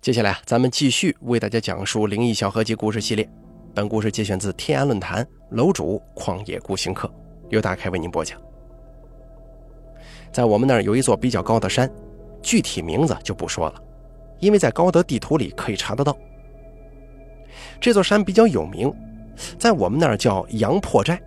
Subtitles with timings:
[0.00, 3.28] 接下来啊，咱们继续为大家讲述灵异小合集故事系列。
[3.74, 7.12] 本故事节选自天涯论坛楼主旷野孤行客，
[7.48, 8.40] 由大开为您播讲。
[10.30, 11.90] 在我们那儿有一座比较高的山，
[12.40, 13.82] 具体名字就不说了，
[14.38, 16.16] 因为在高德地图里可以查得到。
[17.80, 18.92] 这座山比较有名，
[19.58, 21.20] 在我们那儿叫羊破寨。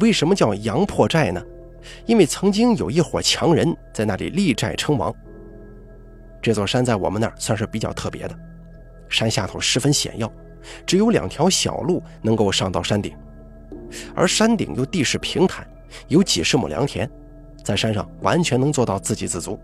[0.00, 1.42] 为什么叫羊破寨呢？
[2.04, 5.14] 因为曾经有一伙强人在那里立寨称王。
[6.40, 8.38] 这座山在我们那儿算是比较特别的，
[9.08, 10.30] 山下头十分险要，
[10.86, 13.16] 只有两条小路能够上到山顶，
[14.14, 15.66] 而山顶又地势平坦，
[16.06, 17.10] 有几十亩良田，
[17.64, 19.58] 在山上完全能做到自给自足，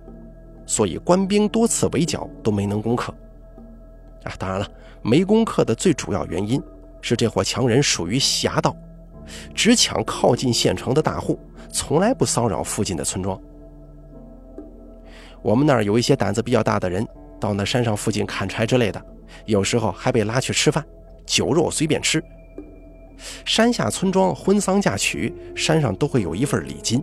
[0.67, 3.15] 所以官兵多次围剿都没能攻克。
[4.25, 4.69] 啊，当然了，
[5.03, 6.61] 没攻克的最主要原因
[7.01, 8.75] 是这伙强人属于侠盗，
[9.55, 11.39] 只抢靠近县城的大户，
[11.71, 13.41] 从来不骚扰附近的村庄。
[15.45, 17.07] 我们那儿有一些胆子比较大的人，
[17.39, 19.05] 到那山上附近砍柴之类的，
[19.45, 20.83] 有时候还被拉去吃饭，
[21.27, 22.25] 酒肉随便吃。
[23.45, 27.03] 山下村庄婚丧嫁娶，山上都会有一份礼金，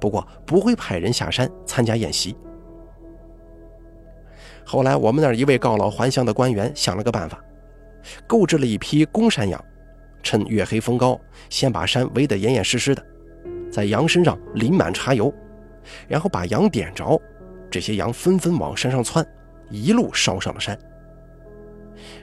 [0.00, 2.34] 不过不会派人下山参加宴席。
[4.64, 7.38] 后来我们那儿一位告老还乡的官员想了个办法，
[8.26, 9.62] 购置了一批公山羊，
[10.22, 13.04] 趁月黑风高，先把山围得严严实实的，
[13.70, 15.30] 在羊身上淋满茶油，
[16.08, 17.20] 然后把羊点着。
[17.70, 19.26] 这些羊纷纷往山上窜，
[19.70, 20.78] 一路烧上了山。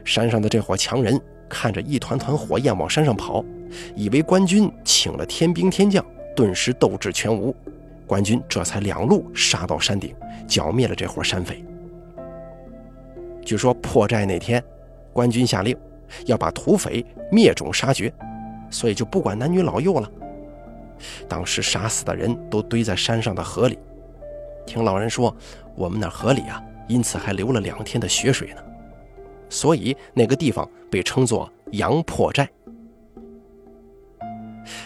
[0.06, 3.44] 山上的这伙强人看着一团团火焰往山上跑，
[3.96, 6.06] 以为官军请了天兵天将，
[6.36, 7.56] 顿时斗志全无。
[8.06, 10.16] 官军这才两路杀到山顶，
[10.48, 11.64] 剿灭了这伙山匪。
[13.44, 14.64] 据说破寨那天，
[15.12, 15.76] 官军下令
[16.26, 18.14] 要把土匪灭种杀绝，
[18.70, 20.10] 所以就不管男女老幼了。
[21.28, 23.80] 当时杀死的人都堆在山上的河里。
[24.66, 25.36] 听老人说，
[25.76, 28.62] 我们那河里啊，因此还流了两天的血水呢，
[29.50, 32.50] 所以那个地方被称作杨破寨。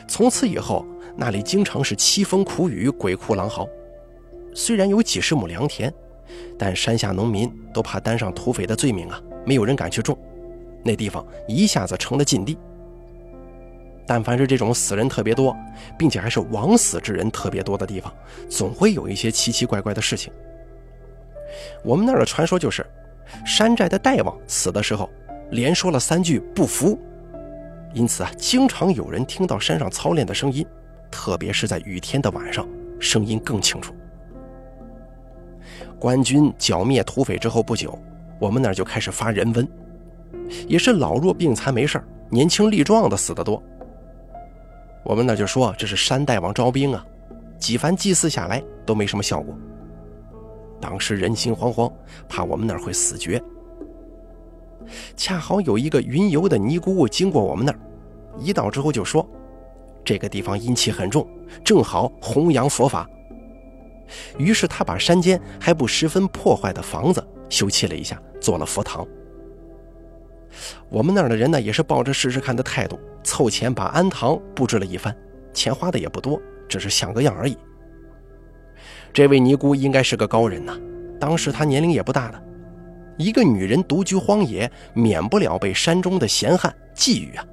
[0.08, 0.86] 从此以后，
[1.16, 3.68] 那里经常是凄风苦雨、鬼哭狼嚎。
[4.54, 5.94] 虽然有几十亩良田，
[6.58, 10.18] 但山下农民都怕担上土匪的罪名啊，没有人敢去种，
[10.84, 12.58] 那地方一下子成了禁地。
[14.08, 15.56] 但凡是这种死人特别多，
[15.98, 18.12] 并且还是枉死之人特别多的地方，
[18.50, 20.32] 总会有一些奇奇怪怪的事情。
[21.84, 22.86] 我们那儿的传说就是，
[23.46, 25.10] 山寨的大王死的时候
[25.52, 26.98] 连说了三句不服，
[27.94, 30.66] 因此啊，经常有人听到山上操练的声音，
[31.12, 32.66] 特别是在雨天的晚上，
[33.00, 33.94] 声音更清楚。
[36.00, 37.98] 官军剿灭土匪之后不久，
[38.40, 39.68] 我们那儿就开始发人瘟，
[40.68, 43.62] 也是老弱病残没事年轻力壮的死得多。
[45.04, 47.06] 我们那就说这是山大王招兵啊，
[47.58, 49.58] 几番祭祀下来都没什么效果。
[50.80, 51.92] 当时人心惶惶，
[52.28, 53.42] 怕我们那儿会死绝。
[55.16, 57.80] 恰好有一个云游的尼姑经过我们那儿，
[58.38, 59.28] 一到之后就说，
[60.06, 61.28] 这个地方阴气很重，
[61.64, 63.10] 正好弘扬佛法。
[64.38, 69.06] 于是他把山间还不十分破坏的房子修葺了一下，做了佛堂。
[70.90, 75.16] 我们那儿的人呢，也是抱着试试看的态度，凑钱把庵堂布置了一番，
[75.54, 77.58] 钱花的也不多，只是像个样而已。
[79.14, 80.78] 这位尼姑应该是个高人呐，
[81.20, 82.44] 当时她年龄也不大的，
[83.18, 87.46] 一个女人独居荒野，免不了被山中的闲汉觊觎啊。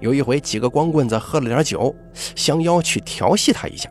[0.00, 1.94] 有一回，几个光棍子喝了点酒，
[2.34, 3.88] 相邀去调戏她一下。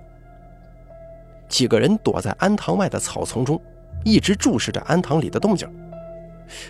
[1.47, 3.62] 几个人躲在庵堂外的草丛中，
[4.03, 5.68] 一直注视着庵堂里的动静。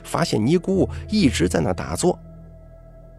[0.04, 2.18] 发现尼姑一直在那打坐，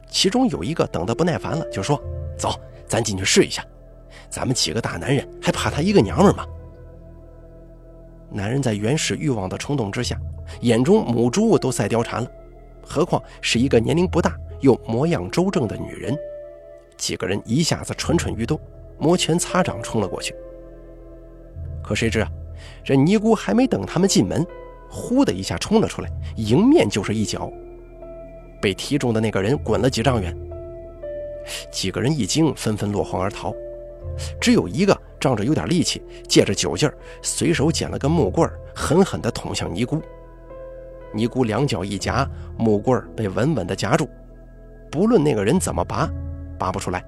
[0.08, 2.00] 其中有一个等得不耐烦了，就说
[2.38, 3.64] ：“走，咱进去试一下。
[4.30, 6.46] 咱们几个大男人还怕她一个娘们吗？”
[8.30, 10.18] 男人在原始欲望的冲动之下，
[10.60, 12.30] 眼中母猪都赛貂蝉了，
[12.82, 16.16] 何况是一个年龄不大又模样周正的女人。
[16.96, 18.58] 几个人一下子蠢蠢欲动，
[18.98, 20.34] 摩拳擦掌冲了过去。
[21.82, 22.28] 可谁知啊，
[22.82, 24.44] 这尼姑还没等他们进门。
[24.94, 27.52] 呼的一下冲了出来，迎面就是一脚，
[28.62, 30.34] 被踢中的那个人滚了几丈远。
[31.70, 33.52] 几个人一惊，纷纷落荒而逃，
[34.40, 40.00] 只有一个仗着有点力气，借着酒劲儿，随手捡了根木棍狠狠地捅向尼姑。
[41.12, 42.26] 尼姑两脚一夹，
[42.56, 44.08] 木棍被稳稳地夹住，
[44.90, 46.08] 不论那个人怎么拔，
[46.56, 47.04] 拔不出来。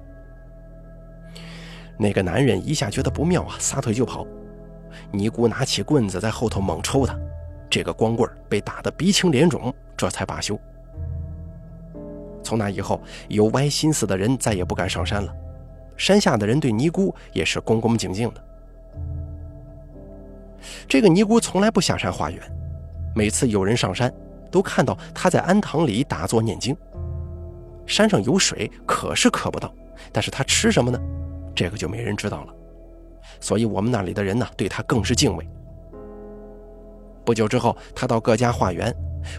[1.97, 4.27] 那个男人一下觉得不妙啊，撒腿就跑。
[5.11, 7.17] 尼姑拿起棍子在后头猛抽他。
[7.69, 10.59] 这个光棍被打得鼻青脸肿，这才罢休。
[12.43, 15.35] 从那以后，有歪心思的人再也不敢上山了。
[15.97, 18.43] 山下的人对尼姑也是恭恭敬敬的。
[20.87, 22.41] 这个尼姑从来不下山化缘，
[23.13, 24.13] 每次有人上山，
[24.49, 26.75] 都看到她在庵堂里打坐念经。
[27.85, 29.73] 山上有水，可是渴不到，
[30.11, 30.99] 但是她吃什么呢？
[31.55, 32.53] 这个就没人知道了。
[33.41, 35.47] 所以我们那里的人呢，对她更是敬畏。
[37.27, 38.95] 不久之后，他到各家化缘，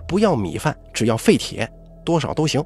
[0.07, 1.67] 不要米饭，只要废铁，
[2.05, 2.63] 多少都行。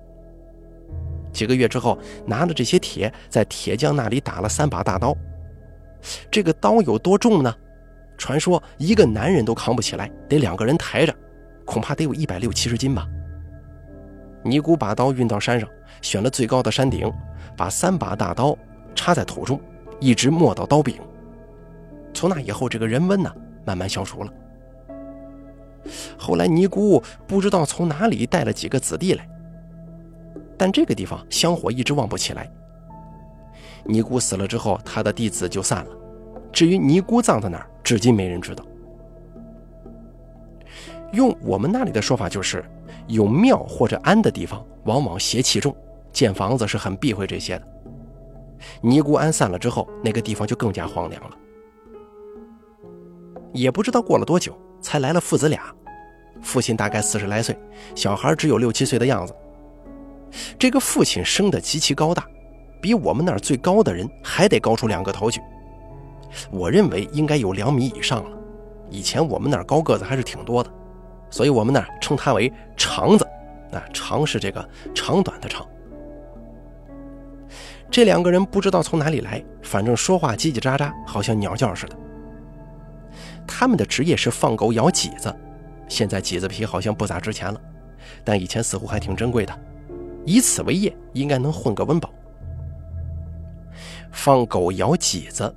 [1.32, 1.96] 几个月之后，
[2.26, 5.16] 拿着这些铁，在铁匠那里打了三把大刀。
[6.28, 7.54] 这个刀有多重呢？
[8.18, 11.14] 传说一个男人都扛不起来，得两个人抬着，
[11.64, 13.06] 恐怕得有一百六七十斤吧。
[14.42, 15.68] 尼姑把刀运到山上，
[16.00, 17.08] 选了最高的山顶，
[17.56, 18.58] 把三把大刀
[18.92, 19.60] 插在土中，
[20.00, 20.96] 一直磨到刀柄。
[22.12, 23.32] 从那以后，这个人瘟呢，
[23.64, 24.32] 慢慢消除了。
[26.22, 29.28] 后来尼姑不知道从哪里带了几个子弟来，
[30.56, 32.48] 但这个地方香火一直旺不起来。
[33.84, 35.90] 尼姑死了之后，他的弟子就散了。
[36.52, 38.64] 至于尼姑葬在哪儿，至今没人知道。
[41.12, 42.64] 用我们那里的说法，就是
[43.08, 45.74] 有庙或者庵的地方，往往邪气重，
[46.12, 47.66] 建房子是很避讳这些的。
[48.80, 51.36] 尼姑庵散了之后，那个地方就更加荒凉了。
[53.52, 55.62] 也不知道过了多久，才来了父子俩，
[56.42, 57.56] 父亲大概四十来岁，
[57.94, 59.34] 小孩只有六七岁的样子。
[60.58, 62.26] 这个父亲生得极其高大。
[62.80, 65.40] 比我们那儿最高的人还得高出两个头去，
[66.50, 68.36] 我认为应该有两米以上了。
[68.90, 70.70] 以前我们那儿高个子还是挺多的，
[71.30, 73.24] 所以我们那儿称他为长子。
[73.70, 75.64] 啊，长是这个长短的长。
[77.88, 81.96] 这两个人不知道从哪里来，反正说话叽叽喳喳，好像鸟叫似的。
[83.46, 85.32] 他们的职业是放狗咬麂子，
[85.92, 87.60] 现在麂子皮好像不咋值钱了，
[88.24, 89.54] 但以前似乎还挺珍贵的，
[90.24, 92.08] 以此为业，应该能混个温饱。
[94.10, 95.54] 放狗咬麂子，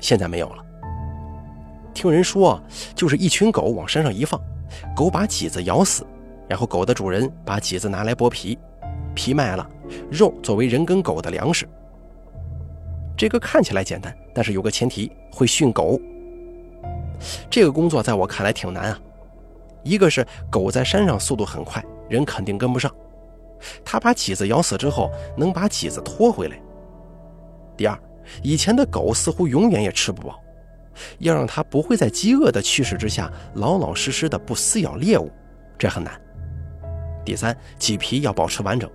[0.00, 0.64] 现在没有了。
[1.94, 2.60] 听人说，
[2.96, 4.40] 就是一群狗往山上一放，
[4.96, 6.04] 狗把麂子咬死，
[6.48, 8.58] 然后狗的主人把麂子拿来剥皮，
[9.14, 9.70] 皮卖了，
[10.10, 11.64] 肉作为人跟狗的粮食。
[13.16, 15.96] 这个看起来简单，但是有个前提，会训狗。
[17.48, 19.00] 这个工作在我看来挺难啊。
[19.86, 22.92] 一个是狗在山上速度很快，人肯定跟不上。
[23.84, 26.60] 它把麂子咬死之后，能把麂子拖回来。
[27.76, 27.96] 第二，
[28.42, 30.42] 以前的狗似乎永远也吃不饱，
[31.20, 35.30] 要让它不会在饥饿的驱使之下老老实实的不撕咬猎物，
[35.78, 36.20] 这很难。
[37.24, 38.90] 第三，麂皮要保持完整，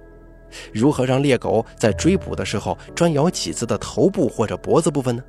[0.73, 5.23] 如何让猎狗在追捕的时候专咬麂子的头部或者脖子部分呢？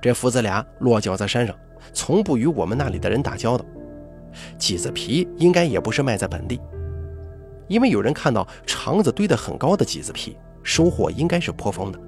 [0.00, 1.54] 这父子俩落脚在山上，
[1.92, 3.64] 从不与我们那里的人打交道，
[4.58, 6.60] 麂子皮应该也不是卖在本地，
[7.68, 10.36] 因为有人看到肠子堆得很高的麂子皮。
[10.66, 12.00] 收获应该是颇丰的。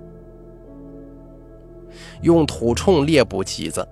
[2.22, 3.86] 用土铳猎捕麂子，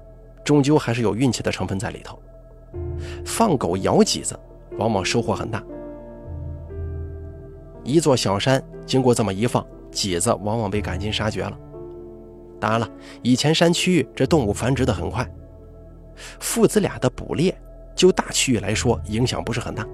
[0.44, 2.20] 终究还是有运气的成分在里头。
[3.25, 4.37] 放狗咬麂子，
[4.76, 5.62] 往往收获很大。
[7.84, 11.56] 一座小山经过这么一放，麂子往往被赶尽杀绝了。
[12.58, 12.90] 当然了，
[13.23, 15.25] 以前山区这动物繁殖的很快，
[16.41, 17.57] 父子俩的捕猎，
[17.95, 19.87] 就大区域来说影响不是很大。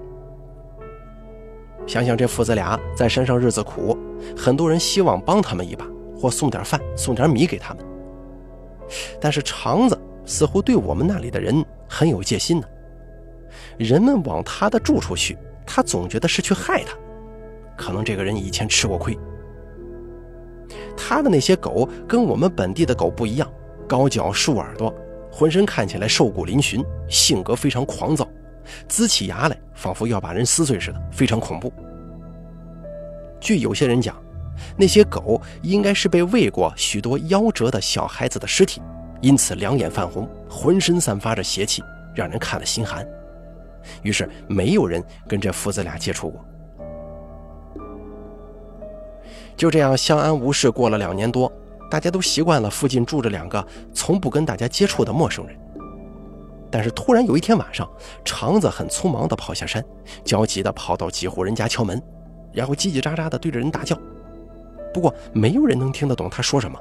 [1.87, 3.99] 想想这父子俩在山上日子苦，
[4.37, 5.85] 很多人希望帮他们一把，
[6.17, 7.85] 或送点饭、送点米给他们。
[9.21, 12.67] 但是肠子似乎对我们那里的人很有戒心呢。
[13.79, 16.97] 人们往他的住处去，他总觉得是去害他。
[17.77, 19.19] 可能这个人以前吃过亏。
[20.97, 23.51] 他的那些狗跟我们本地的狗不一样，
[23.89, 24.95] 高脚、竖耳朵，
[25.33, 28.29] 浑身看起来瘦骨嶙峋，性格非常狂躁。
[28.87, 31.73] 呲起牙来，仿佛要把人撕碎似的，非常恐怖。
[33.41, 34.15] 据有些人讲，
[34.77, 38.81] 那些狗应该是被喂过许多夭折的小孩子的尸体，
[39.23, 41.83] 因此两眼泛红，浑身散发着邪气，
[42.15, 43.05] 让人看了心寒。
[44.03, 46.45] 于是没有人跟这父子俩接触过。
[49.57, 51.51] 就这样相安无事过了两年多，
[51.93, 55.55] 大家都习惯了附近住着两个从不跟大家接触的陌生人。
[56.71, 57.87] 但是突然有一天晚上，
[58.25, 59.85] 肠子很匆忙地跑下山，
[60.25, 62.03] 焦急地跑到几户人家敲门，
[62.51, 63.95] 然后叽叽喳喳地对着人大叫。
[64.95, 66.81] 不过没有人能听得懂他说什么，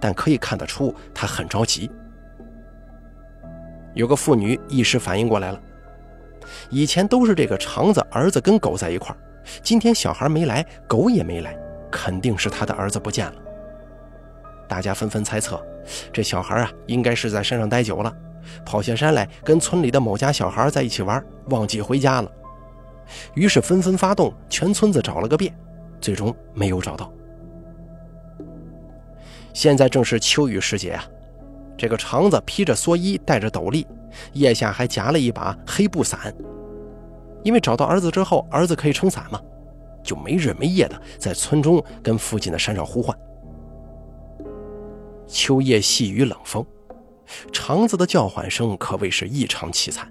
[0.00, 1.90] 但可以看得出他很着急。
[3.92, 5.60] 有个妇女一时反应过来了，
[6.70, 9.18] 以前都是这个肠子儿子跟狗在一块儿，
[9.62, 11.54] 今天小孩没来，狗也没来，
[11.92, 13.34] 肯定是他的儿子不见了。
[14.68, 15.60] 大家纷纷猜测，
[16.12, 18.12] 这小孩啊，应该是在山上待久了。
[18.64, 22.30] 跑下山来，跟村里的某家小孩在一起玩，忘记回家了。
[23.34, 25.52] 于是纷纷发动，全村子找了个遍，
[26.00, 27.12] 最终没有找到。
[29.52, 31.04] 现在正是秋雨时节啊，
[31.76, 33.86] 这个肠子披着蓑衣，戴着斗笠，
[34.34, 36.32] 腋下还夹了一把黑布伞。
[37.42, 39.40] 因为找到儿子之后，儿子可以撑伞嘛，
[40.02, 43.16] 就没日没夜的在村中跟附近的山上呼唤。
[45.26, 46.64] 秋夜细雨冷风，
[47.52, 50.10] 肠子的叫唤声可谓是异常凄惨。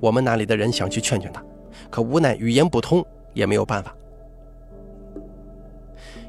[0.00, 1.44] 我们那里的人想去劝劝他，
[1.90, 3.04] 可无奈语言不通，
[3.34, 3.94] 也没有办法。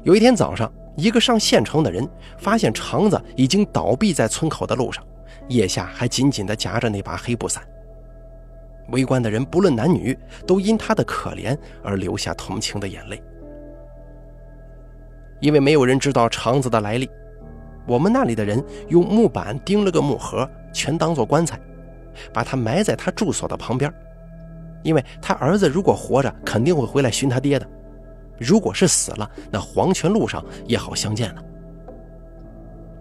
[0.02, 5.04] 有一天早上，一个上县城的人发现肠子已经倒闭在村口的路上，
[5.48, 7.66] 腋下还紧紧地夹着那把黑布伞。
[8.90, 10.16] 围观的人不论男女，
[10.46, 13.20] 都因他的可怜而流下同情的眼泪。
[15.44, 17.06] 因为没有人知道肠子的来历，
[17.86, 21.60] 我们那里的人用木板钉了个木盒，全当做棺材，
[22.32, 23.92] 把他埋在他住所的旁边。
[24.82, 27.66] 因为他儿子如果活着，肯定会回来寻他爹的；
[28.38, 31.42] 如果是死了，那黄泉路上也好相见了。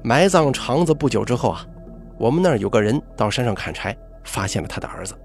[0.04, 1.66] 埋葬肠子不久之后啊，
[2.18, 3.96] 我们那儿有个人到山上砍柴，
[4.26, 5.16] 发现了他的儿子。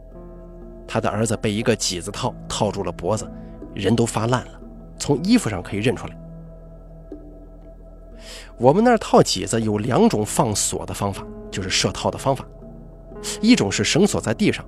[0.86, 3.28] 他的儿子被一个麂子套套住了脖子，
[3.74, 4.60] 人都发烂了，
[5.00, 6.16] 从衣服上可以认出来。
[8.56, 12.44] 我们那儿套脊子有两种放锁的方法，就是设套的方法，
[13.40, 14.64] 一种是绳索在地上，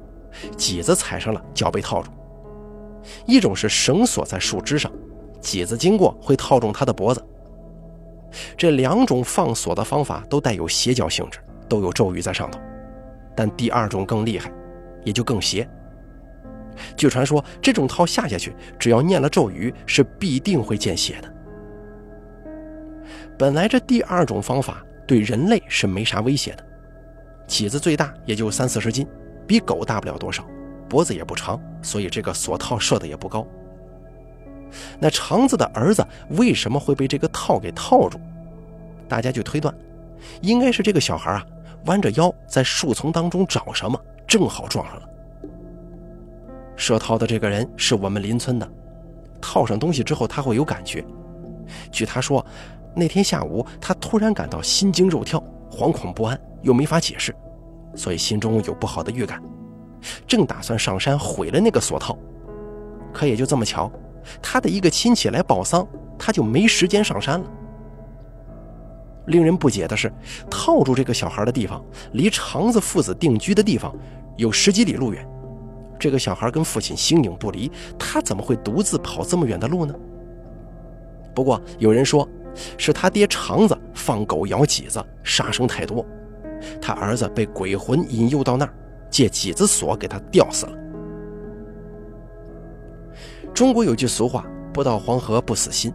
[0.57, 2.11] 脊子踩上了脚被套住；
[3.27, 4.91] 一种是绳索在树枝上，
[5.41, 7.25] 脊子经过会套中他的脖子。
[8.57, 12.61] 这两种放锁的方法都带有邪教性质，都有咒语在上头，
[13.35, 14.53] 但第二种更厉害，
[15.05, 15.69] 也就更邪。
[16.97, 21.35] 据传说，这种套下下去，只要念了咒语，是必定会见血的。
[23.39, 26.65] 本来这第二种方法对人类是没啥威胁的，
[27.47, 29.07] 起子最大也就三四十斤，
[29.47, 30.45] 比狗大不了多少，
[30.89, 33.47] 脖子也不长，所以这个锁套设的也不高。
[35.01, 38.21] 那肠子的儿子为什么会被这个套给套住？
[39.09, 39.75] 大家就推断，
[40.43, 41.45] 应该是这个小孩啊，
[41.87, 45.09] 弯着腰在树丛当中找什么，正好撞上了。
[46.77, 48.71] 设套的这个人是我们邻村的，
[49.41, 51.05] 套上东西之后他会有感觉。
[51.91, 52.45] 据他说，
[52.95, 57.35] 那天下午他突然感到心惊肉跳、惶恐不安，又没法解释，
[57.95, 59.43] 所以心中有不好的预感，
[60.27, 62.19] 正打算上山毁了那个锁套。
[63.13, 63.91] 可也就这么巧，
[64.43, 65.87] 他的一个亲戚来报丧，
[66.19, 67.47] 他就没时间上山了。
[69.27, 70.13] 令人不解的是，
[70.51, 73.95] 套住这个小孩的地方离肠子父子定居的地方
[74.37, 75.27] 有十几里路远。
[75.99, 79.95] 这个小孩跟父亲形影不离，他怎么会独自跑这么远的路呢？
[81.35, 82.29] 不过有人说，
[82.77, 86.05] 是他爹肠子放狗咬麂子，杀生太多，
[86.81, 88.75] 他儿子被鬼魂引诱到那儿，
[89.11, 90.73] 借麂子锁给他吊死了。
[93.53, 95.93] 中国有句俗话：“不到黄河不死心。”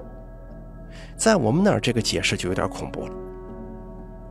[1.15, 3.13] 在我们那儿，这个解释就有点恐怖了。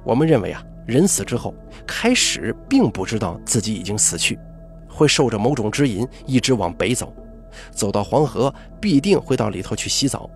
[0.04, 1.54] 我们认为啊，人死之后，
[1.86, 4.38] 开始并不知道自己已经死去。
[4.86, 7.12] 会受着某种指引，一直往北走，
[7.72, 10.30] 走到黄河，必定会到里头去洗澡，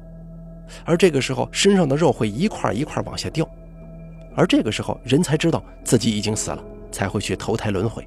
[0.85, 3.49] 而这个时候身上的肉会一块一块往下掉，
[4.35, 8.07] 而这个时候人才知道自己已经死了，才会去投胎轮回。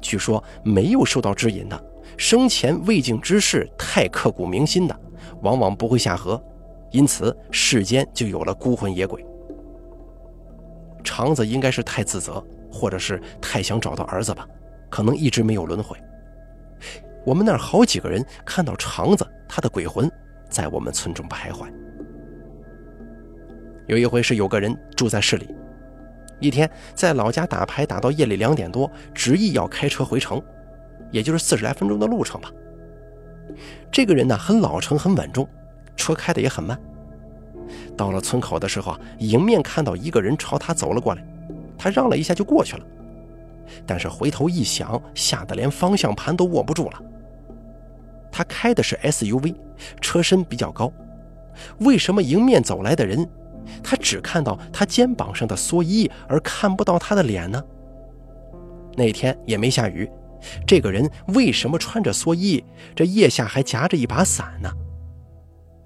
[0.00, 1.84] 据说没有受到指引的，
[2.16, 5.00] 生前未竟之事太刻骨铭心的，
[5.42, 6.42] 往往不会下河，
[6.90, 9.24] 因此世间就有了孤魂野鬼。
[11.04, 14.46] 肠子应该是太自责，或者是太想找到儿子吧。
[14.88, 15.96] 可能一直没有轮回。
[17.24, 20.10] 我们那儿好几个人看到肠子，他的鬼魂
[20.48, 21.66] 在我们村中徘徊。
[23.86, 25.48] 有一回是有个人住在市里，
[26.40, 30.42] 一天在老家打牌打到夜里两点多，执意要开车回城，
[31.10, 32.50] 也就是四十来分钟的路程吧。
[33.92, 35.48] 这个人呢很老成，很稳重，
[35.96, 36.76] 车开的也很慢。
[37.96, 41.24] 到了村口的时候啊，迎面看到一个人朝他走了过来，
[41.78, 42.84] 他让了一下就过去了。
[43.86, 47.02] 但是回头一想，吓得连方向盘都握不住了。
[48.30, 49.54] 他开的是 SUV，
[50.00, 50.92] 车身比较高。
[51.78, 53.28] 为什么迎面走来的人，
[53.82, 57.62] 他只看到他肩膀上的蓑衣，而看不到他的脸呢？
[58.96, 60.10] 那天也没下雨，
[60.66, 62.62] 这个人为什么穿着蓑衣，
[62.94, 64.70] 这腋下还夹着一把伞呢？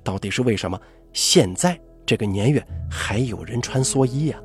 [0.03, 0.81] 到底是为什么？
[1.13, 4.39] 现在这个年月还有人穿蓑衣呀？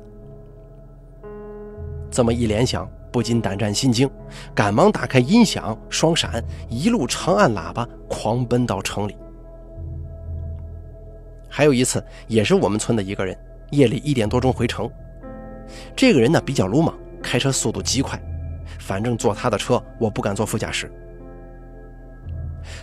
[2.10, 2.88] 这么一联想。
[3.16, 4.06] 不禁胆战心惊，
[4.54, 9.16] 赶忙打开音响，双闪，一路长按喇叭，狂奔到城里。
[11.48, 13.34] 还有一次，也是我们村的一个人，
[13.70, 14.86] 夜里一点多钟回城。
[15.96, 18.20] 这个人呢比较鲁莽，开车速度极快，
[18.78, 20.92] 反正坐他的车，我不敢坐副驾驶。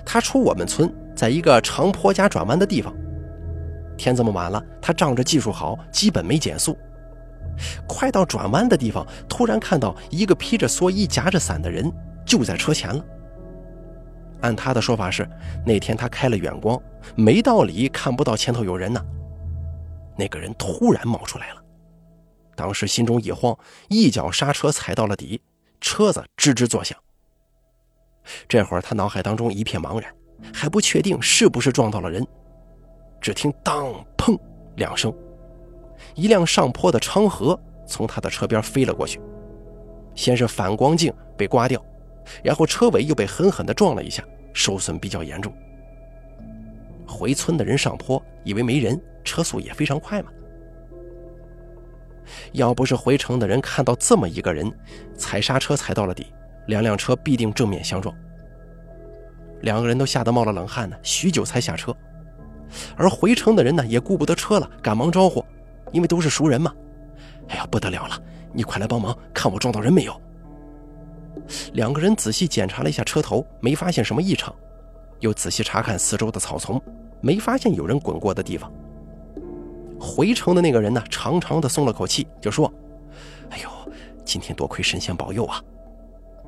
[0.03, 2.91] 他出我们村，在一个长坡加转弯的地方。
[3.99, 6.75] 天这么晚了，他仗着技术好，基本没减速。
[7.88, 11.91] 快到转弯的地方，突然看到一个披着蓑衣、夹着伞的人
[12.25, 13.03] 就在车前了。
[14.41, 15.27] 按他的说法是，
[15.65, 16.81] 那天他开了远光，
[17.15, 19.01] 没道理看不到前头有人呢。
[20.17, 21.63] 那个人突然冒出来了，
[22.55, 23.57] 当时心中一慌，
[23.89, 25.41] 一脚刹车踩到了底，
[25.79, 26.98] 车子吱吱作响。
[28.48, 30.13] 这会儿他脑海当中一片茫然，
[30.53, 32.25] 还不确定是不是撞到了人。
[33.22, 33.86] 只听当
[34.17, 34.38] 砰
[34.75, 35.13] 两声，
[36.15, 39.19] 一辆上坡的昌河从他的车边飞了过去，
[40.15, 41.83] 先是反光镜被刮掉，
[42.43, 45.53] 然后车尾又被狠狠地撞了一下，受损比较严重。
[47.07, 50.31] 回村的人上坡以为没人，车速也非常快嘛。
[52.53, 54.72] 要不是回城的人看到这么一个人
[55.15, 56.27] 踩刹车踩到了底，
[56.67, 58.15] 两辆车必定正面相撞。
[59.62, 61.95] 两个人都吓得冒了冷汗呢，许久才下车。
[62.95, 65.43] 而回城的人呢，也顾不得车了，赶忙招呼，
[65.93, 66.73] 因为都是熟人嘛。
[67.47, 68.21] 哎呀，不得了了，
[68.51, 70.21] 你快来帮忙，看我撞到人没有？
[71.73, 74.53] 两个人仔细检查了一下车头，没发现什么异常，
[75.19, 76.81] 又仔细查看四周的草丛，
[77.21, 78.71] 没发现有人滚过的地方。
[80.00, 82.71] 回城的那个人呢，长长的松了口气，就说
[83.51, 83.69] ：“哎呦，
[84.25, 85.62] 今天多亏神仙保佑啊！”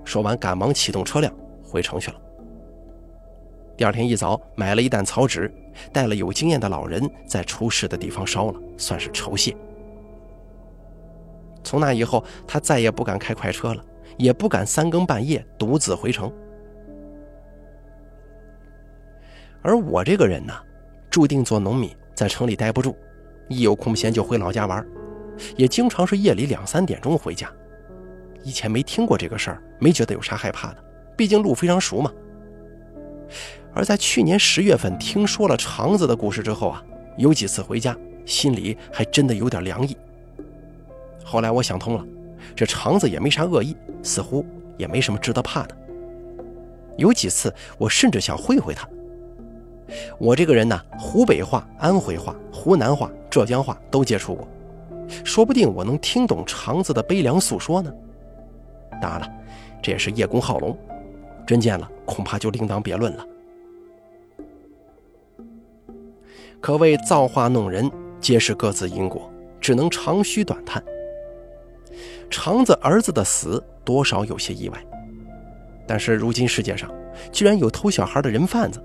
[0.03, 1.33] 说完，赶忙启动车辆
[1.63, 2.17] 回城去了。
[3.77, 5.53] 第二天一早，买了一担草纸，
[5.91, 9.55] 带了有经验的老人在出事的地方烧了，算是酬谢。
[11.63, 13.84] 从那以后，他再也不敢开快车了，
[14.17, 16.32] 也不敢三更半夜独自回城。
[19.62, 20.53] 而我这个人呢，
[21.10, 22.96] 注定做农民，在城里待不住，
[23.50, 24.86] 一有空闲就回老家玩，
[25.58, 27.51] 也经常是夜里两三点钟回家。
[28.44, 30.84] 以前没听过这个事儿，没觉得有啥害怕的，
[31.17, 32.13] 毕竟路非常熟嘛。
[33.75, 36.82] 而在去年十月份听说了肠子的故事之后啊，
[37.17, 39.96] 有几次回家，心里还真的有点凉意。
[41.25, 42.05] 后来我想通了，
[42.55, 44.46] 这肠子也没啥恶意，似乎
[44.77, 45.75] 也没什么值得怕的。
[46.96, 48.88] 有几次我甚至想会会他。
[50.18, 54.48] 我这个人呢，湖北话、安徽话、湖南话、浙江话都接触过，
[55.25, 57.94] 说不定我能听懂肠子的悲凉诉说呢。
[59.01, 59.29] 当然了，
[59.81, 60.77] 这也是叶公好龙，
[61.46, 63.25] 真见了恐怕就另当别论了。
[66.65, 70.83] 可谓造化弄人，皆是各自因果，只能长吁短叹。
[72.27, 74.85] 肠子儿子的死，多少有些意外。
[75.85, 76.91] 但是如今世界上，
[77.31, 78.83] 居然有偷小孩的人贩子。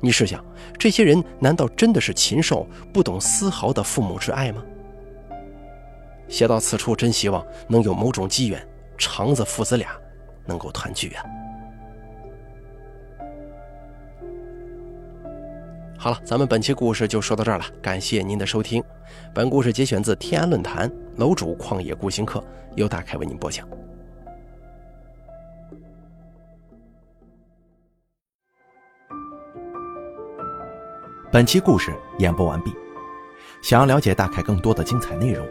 [0.00, 0.44] 你试想，
[0.76, 4.64] 这些人难道真的是禽兽，不懂丝毫的父母之爱吗？
[6.26, 8.60] 写到此处，真希望能有某种机缘，
[8.96, 9.88] 肠子父子俩
[10.44, 11.22] 能够团聚啊！
[16.00, 18.80] 好了，咱们本期故事就说到这儿了，感谢您的收听。
[19.34, 22.42] 本故事节选自天安论坛楼主旷野孤行客，
[22.76, 23.68] 由大凯为您播讲。
[31.32, 32.72] 本期故事演播完毕，
[33.60, 35.44] 想要了解大凯更多的精彩内容，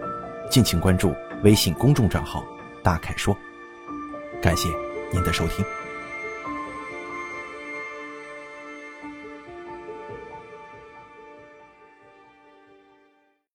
[0.50, 2.42] 敬请关注微信公众账号
[2.82, 3.36] “大凯说”。
[4.42, 4.70] 感谢
[5.12, 5.66] 您的收听。